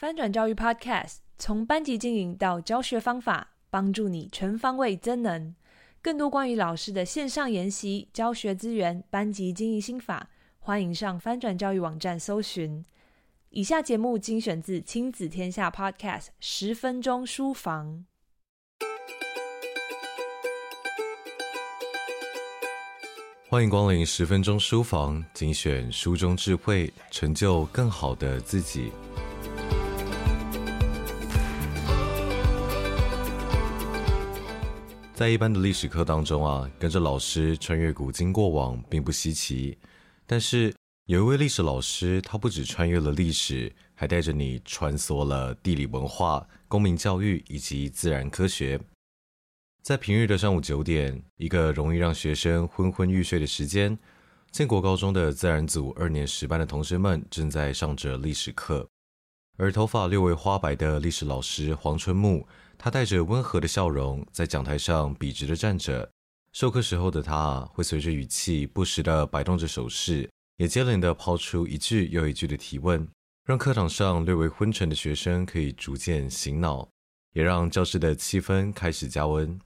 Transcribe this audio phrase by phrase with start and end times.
[0.00, 5.54] 翻转教育 Podcast 从班级经营到教学方法，帮助你全方位增能。
[6.00, 12.82] 更多关于老师的线上研习、教学资源、班级经营心法，欢迎上翻转教育网站搜寻。
[13.50, 18.06] 以下节目精选自亲子天下 Podcast 十分钟书房。
[23.50, 28.90] 欢迎光临十分钟书房，精选书中智慧，成就更好的自己。
[35.20, 39.76] 在一般的历史课当中啊，跟着老师穿越古今过往并不稀奇。
[40.26, 40.74] 但是
[41.08, 48.80] 有一位历史老师，他不止穿越了历史，还带着你穿梭了地理文化、公民教育以及自然科学。
[49.82, 53.98] 在平日的上午九点，一个容易让学生昏昏欲睡的时间，
[54.50, 58.88] 建国高中的自然组二年十班的同学们正在上着历史课，
[59.60, 66.10] 而头发略微花白的历史老师黄春木，他带着温和的笑容在讲台上笔直的站着。
[66.54, 73.06] 授课时候的他，会随着语气不时地摆动着手势，也接连的抛出一句又一句的提问，
[73.44, 76.88] 让课堂上略微昏沉的学生可以逐渐醒脑，
[77.34, 79.60] 也让教室的气氛开始加温。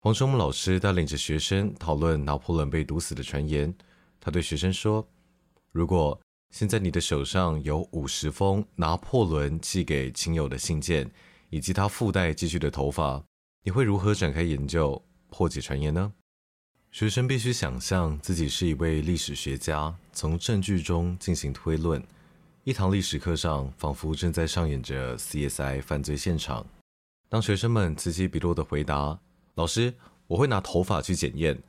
[0.00, 3.72] 黄春木老师带领着学生讨论拿破仑被毒死的传言。
[4.18, 5.08] 他对学生说
[5.70, 11.10] ：“如果现在你的手上有五十封拿破仑寄给亲友的信件，
[11.50, 13.22] 以及他附带寄去的头发，
[13.62, 16.12] 你会如何展开研究，破解传言呢？”
[16.92, 22.02] 学生必须想象自己是一位历史学家，从证据中进行推论。
[22.64, 26.64] 一堂历史课上，仿佛正在上演着 CSI 犯罪现场。
[27.28, 29.18] 当学生们此起彼落的回答。
[29.56, 29.92] 老师，
[30.26, 31.60] 我会拿头发去检验。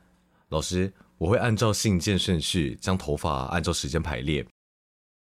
[0.48, 4.46] 老师，我会按照信件顺序将头发按照时间排列。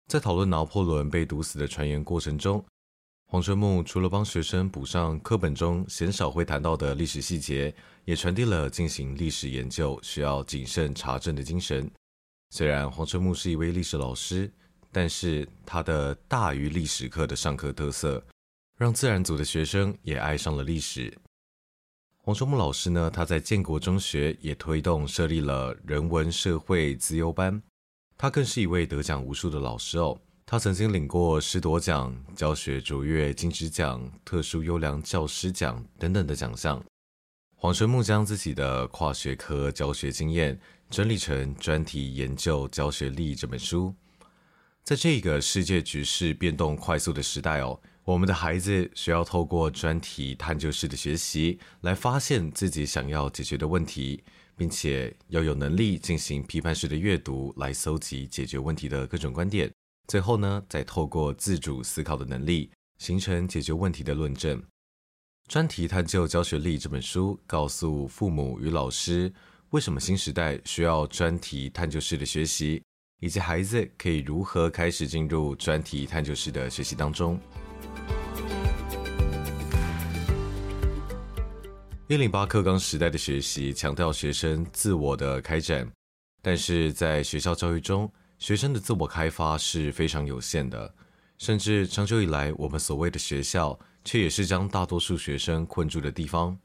[0.07, 2.63] 在讨论拿破仑被毒死的传言过程中，
[3.25, 11.91] 黄春木除了帮学生补上课本中鲜少会谈到的历史细节，也传递了进行历史研究需要谨慎查证的精神。
[12.51, 14.49] 虽然黄春木是一位历史老师，
[14.93, 18.25] 但是他的大于历史课的上课特色，
[18.77, 21.13] 让自然组的学生也爱上了历史。
[22.19, 27.61] 黄春木老师呢，他在建国中学也推动设立了人文社会资优班，
[28.17, 30.19] 他更是一位得奖无数的老师哦。
[30.45, 36.83] 他曾经领过师铎奖、教学卓越金质奖、特殊优良教师奖等等的奖项。
[37.55, 43.93] 黄春木将自己的跨学科教学经验整理成专题研究教学力这本书。
[44.83, 47.79] 在这个世界局势变动快速的时代哦。
[48.05, 54.23] 我们的孩子需要透过专题探究式的学习，来发现自己想要解决的问题，
[54.57, 59.71] 并且要有能力进行批判式的阅读，来搜集解决问题的各种观点。
[60.07, 64.61] 最后呢，再透过自主思考的能力，形成解决问题的论证。
[65.47, 69.31] 专题探究教学力这本书告诉父母与老师，
[69.69, 72.81] 为什么新时代需要专题探究式的学习，
[73.19, 77.39] 以及孩子可以如何开始进入专题探究式的学习当中。
[82.09, 85.91] 一零八课纲时代的学习强调学生自我的开展，
[86.41, 88.09] 但是在学校教育中，
[88.39, 90.95] 学生的自我开发是非常有限的，
[91.37, 96.57] 甚至长久以来，我们所谓的学校，却也是将大多数学生困住的地方。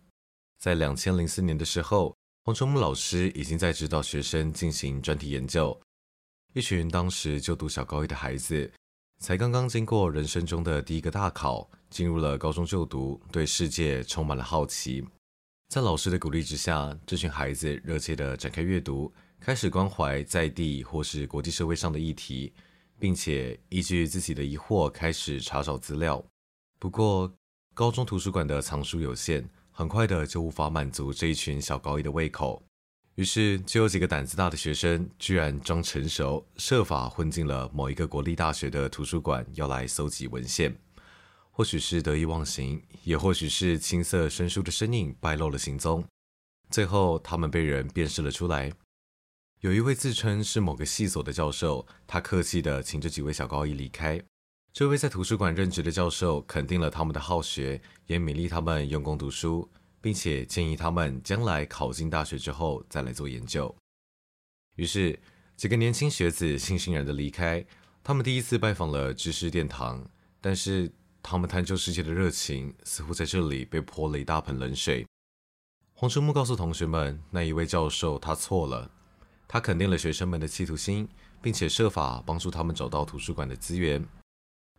[0.60, 5.76] 在两千零四年的时候，黄春木老师已经在指导学生进行专题研究，
[6.54, 8.70] 一群当时就读小高一的孩子，
[9.18, 15.04] 才刚刚经过人生中的第一个大考，进入了高中就读，对世界充满了好奇。
[15.72, 19.10] 在老师的鼓励之下，这群孩子热切地展开阅读，
[19.40, 22.52] 开始关怀在地或是国际社会上的议题，
[22.98, 26.22] 并且依据自己的疑惑开始查找资料。
[26.78, 27.32] 不过，
[27.72, 32.62] 高中图书馆的藏书有限，很快的就无法满足这一群小高一的胃口。
[33.14, 40.76] 于是，就有几个胆子大的学生，居然装成熟，设法混进了某一个国立大学的图书馆，要来搜集文献。
[41.62, 46.04] 或许是得意忘形，也或许是青涩生疏的身影败露了行踪。
[46.70, 48.72] 最后，他们被人辨识了出来。
[49.60, 54.20] 有一位自称是某个系所的教授，他客气地请这几位小高一离开。
[54.72, 59.70] 这位在图书馆任职的教授肯定了他们的好学，也勉励他们用功读书，
[60.00, 63.72] 并且建议他们将来考进大学之后再来做研究。
[64.74, 65.16] 于是，
[65.56, 67.64] 几个年轻学子悻悻然地离开。
[68.02, 70.04] 他们第一次拜访了知识殿堂，
[70.40, 70.90] 但是。
[71.22, 75.06] 他们探究世界的热情似乎在这里被泼了一大盆冷水。
[75.94, 78.90] 黄春木告诉同学们，那一位教授他错了，
[79.46, 81.08] 他肯定了学生们的企图心，
[81.40, 84.04] 并且设法帮助他们找到图书馆的资源。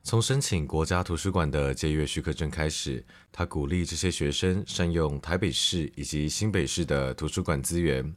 [0.04, 8.14] 从申请国家图书馆的借阅许可证开始，他鼓励这些学生善用台北市以及新北市的图书馆资源。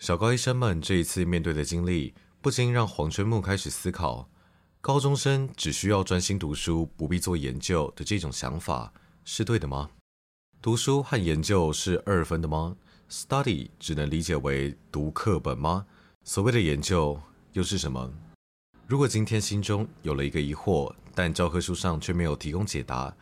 [0.00, 4.28] 小高医生们这一次面对的经历，不禁让黄春木开始思考：
[4.84, 8.92] 高中生只需要专心读书，不必做研究的这种想法
[9.24, 9.88] 是对的吗？
[10.60, 12.76] 读书和研究是二分的吗
[13.08, 15.86] ？Study 只能理解为读课本吗？
[16.24, 17.16] 所谓的研究
[17.52, 18.12] 又是什么？
[18.88, 23.14] 如果今天心中有了一个疑惑，但教科书上却没有提供解答，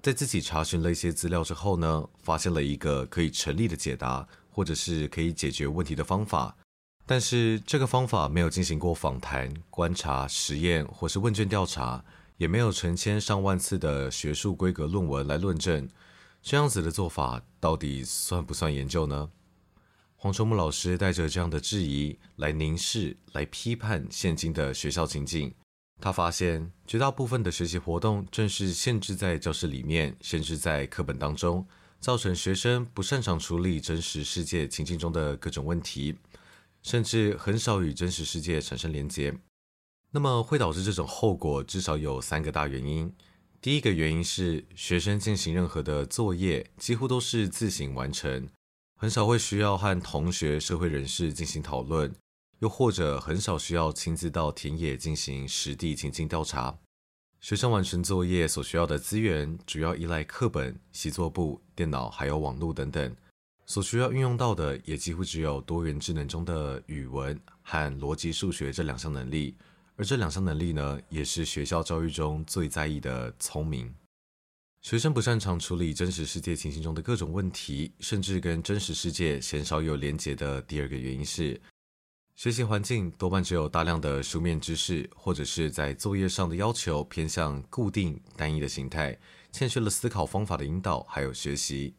[0.00, 4.24] 在自己查询了一些资料之后呢，发现了一个可以成立的解答。
[4.50, 6.56] 或者是可以解决问题的方法，
[7.10, 12.04] 但是这个方法没有进行过访谈、观察、实验或是问卷调查，
[12.36, 15.88] 也没有成千上万次的学术规格论文来论证，
[16.42, 19.30] 这样子的做法到底算不算研究呢？
[20.16, 25.54] 黄崇木老师带着这样的质疑来凝视、来批判现今的学校情境，
[26.02, 31.66] 他发现绝大部分的学习活动正是限制在教室里面，甚至在课本当中。
[32.00, 36.14] 造成学生不擅长处理真实世界情境中的各种问题，
[36.88, 39.38] 甚至很少与真实世界产生连结。
[40.10, 43.14] 那么会导致这种后果，至少有三个大原因。
[43.60, 48.48] 第一个原因是学生进行任何的作业，几乎都是自行完成，
[48.96, 52.10] 很少会需要和同学、社会人士进行讨论，
[52.60, 56.78] 又或者很少需要亲自到田野进行实地情境调查。
[57.38, 63.14] 学生完成作业所需要的资源，主要依赖课本、习作簿、电脑还有网络等等。
[63.68, 69.54] 所需要运用到的，也几乎只有多元智能中的语文和逻辑数学这两项能力。
[69.94, 73.94] 而这两项能力呢，也是学校教育中最在意的聪明。
[74.80, 81.60] 学生不擅长处理真实世界情形中的各种问题，甚至跟真实世界鲜少有连结的第二个原因是，
[82.36, 89.18] 学习环境多半只有大量的书面知识，或者是在作业上的要求偏向固定单一的形态，
[89.52, 91.92] 欠缺了思考方法的引导，还有学习。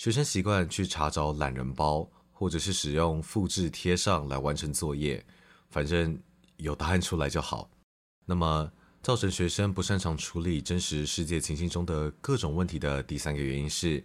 [0.00, 5.22] 学生习惯去查找懒人包，或者是使用复制贴上来完成作业，
[5.68, 6.18] 反正
[6.56, 7.68] 有答案出来就好。
[8.24, 14.02] 那么，造成学生不擅长处理真实世界情境中的各种问题的第三个原因是，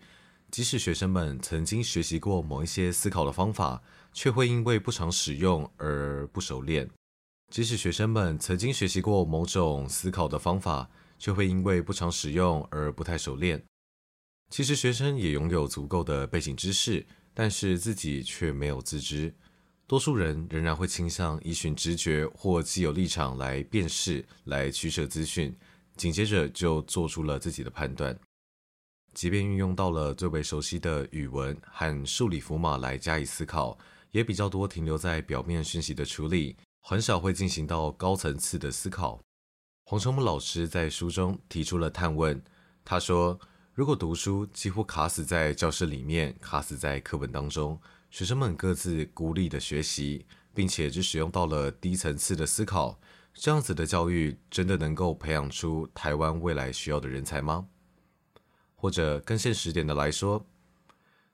[0.52, 3.82] 即使学生们曾经学习过某一些思考的方法。
[4.12, 6.90] 却会因为不常使用而不熟练。
[7.52, 10.90] 即使学生们曾经学习过某种思考的方法，
[11.20, 13.62] 却会因为不常使用而不太熟练。
[14.50, 19.34] 其实学生也拥有足够的背景知识，但是自己却没有自知。
[19.88, 25.56] 多数人仍然会倾向依循直觉或既有立场来辨识、来取舍资讯，
[25.96, 28.18] 紧接着就做出了自己的判断。
[29.14, 33.78] 即便运用到了最为熟悉的语文和数理符码来加以思考。
[34.12, 39.20] 也比较多停留在表面讯息的处理，很少会进行到高层次的思考。
[39.84, 42.42] 黄崇木老师在书中提出了探问，
[42.86, 43.38] 他说
[43.76, 47.78] ：“如果读书几乎卡死在教室里面，卡死在课本当中，
[48.10, 52.98] 学生们各自孤立的学习，并且只使用到了低层次的思考，
[53.34, 57.68] 这样子的教育真的能够培养出台湾未来需要的人才吗？
[58.76, 60.46] 或者更现实点的来说？”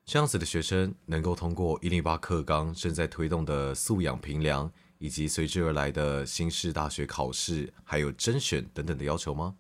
[0.04, 9.58] 这样子的学生能够通过一零八课纲正在推动的素养评量，以及随之而来的新式大学考试，还有甄选等等的要求吗？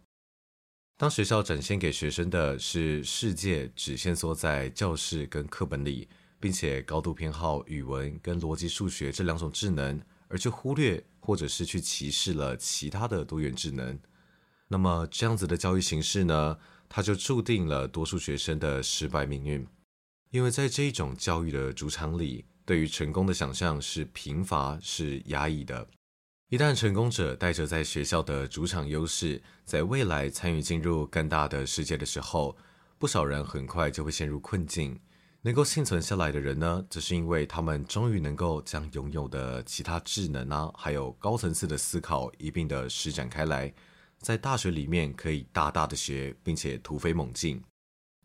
[1.01, 6.07] 当学校展现给学生的是世界只限缩在教室跟课本里，
[6.39, 13.97] 并且高度偏好语文跟逻辑数学这两种智能，而去忽略或者是去歧视了其他的多元智能，
[14.67, 16.55] 那么这样子的教育形式呢，
[16.87, 19.65] 它就注定了多数学生的失败命运。
[20.29, 25.87] 因为在这一种教育的主场里，对于成功的想象是贫乏、是压抑的。
[26.51, 32.57] 一旦成功者带着在学校的主场优势，在未来参与进入更大的世界的时候，
[32.99, 34.99] 不少人很快就会陷入困境。
[35.43, 43.73] 能够幸存下来的人呢，只是因为他们终于能够将拥有的其他智能啊，还有高层次的思考一并的施展开来，
[44.19, 47.63] 在大学里面可以大大的学，并且突飞猛进。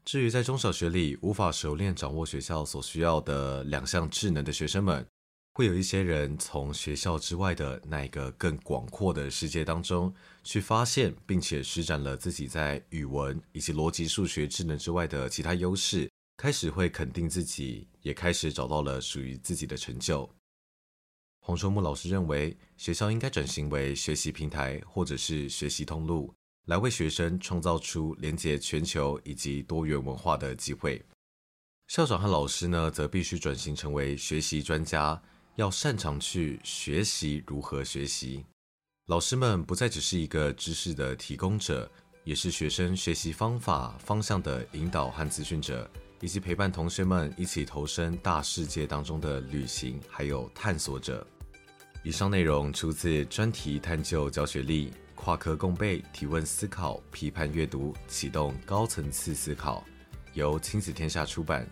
[0.04, 5.06] 至于在中小学里无法熟练掌握学校所需要的两项智能的学生们，
[5.56, 20.28] 会有一些人从学校之外的那一个更广阔的世界当中去发现，并且施展了自己在语文以及逻辑数学智能之外的其他优势，开始会肯定自己，也开始找到了属于自己的成就。
[21.40, 26.34] 黄崇木老师认为，学校应该转型为学习平台或者是学习通路。
[26.66, 31.02] 来为学生创造出连接全球以及多元文化的机会。
[31.88, 35.22] 校长和老师呢，则必须转型成为学习专家，
[35.56, 38.44] 要擅长去学习如何学习。
[39.06, 41.90] 老师们不再只是一个知识的提供者，
[42.24, 51.26] 也是学生学习方法方向的引导和资讯者，以及陪伴同学们一起投身大世界当中的旅行还有探索者。
[52.04, 59.82] 以上内容出自专题探究教学力，跨科共备，提问思考，批判阅读，启动高层次思考，
[60.34, 61.66] 由亲子天下出版。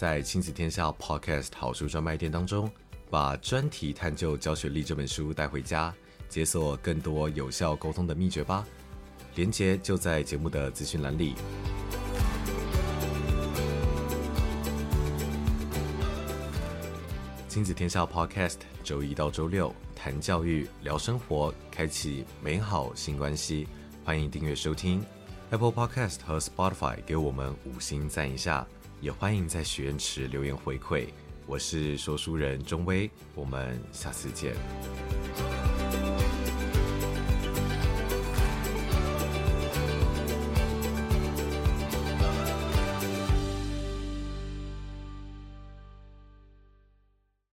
[0.00, 2.72] 在亲子天下 Podcast 好书专卖店当中，
[3.10, 5.94] 把专题探究教学力这本书带回家，
[6.26, 8.66] 解锁更多有效沟通的秘诀吧。
[9.34, 11.34] 连接就在节目的资讯栏里。
[17.46, 23.68] 亲子天下 Podcast 周一到周六谈教育、聊生活，开启美好新关系。
[24.02, 25.04] 欢迎订阅收听
[25.50, 28.66] Apple Podcast 和 Spotify，给我们五星赞一下。
[29.00, 31.06] 也欢迎在许愿池留言回馈。
[31.46, 34.54] 我是说书人钟威，我们下次见。